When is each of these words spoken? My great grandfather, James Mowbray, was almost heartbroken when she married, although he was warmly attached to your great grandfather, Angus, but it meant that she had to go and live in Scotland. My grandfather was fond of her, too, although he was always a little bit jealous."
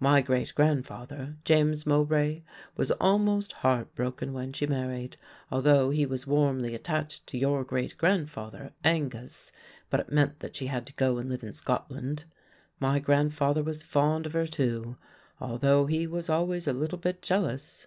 My 0.00 0.22
great 0.22 0.52
grandfather, 0.56 1.36
James 1.44 1.86
Mowbray, 1.86 2.42
was 2.76 2.90
almost 3.00 3.52
heartbroken 3.52 4.32
when 4.32 4.52
she 4.52 4.66
married, 4.66 5.16
although 5.52 5.90
he 5.90 6.04
was 6.04 6.26
warmly 6.26 6.74
attached 6.74 7.28
to 7.28 7.38
your 7.38 7.62
great 7.62 7.96
grandfather, 7.96 8.72
Angus, 8.82 9.52
but 9.88 10.00
it 10.00 10.10
meant 10.10 10.40
that 10.40 10.56
she 10.56 10.66
had 10.66 10.84
to 10.88 10.92
go 10.94 11.18
and 11.18 11.28
live 11.30 11.44
in 11.44 11.52
Scotland. 11.52 12.24
My 12.80 12.98
grandfather 12.98 13.62
was 13.62 13.84
fond 13.84 14.26
of 14.26 14.32
her, 14.32 14.48
too, 14.48 14.96
although 15.40 15.86
he 15.86 16.08
was 16.08 16.28
always 16.28 16.66
a 16.66 16.72
little 16.72 16.98
bit 16.98 17.22
jealous." 17.22 17.86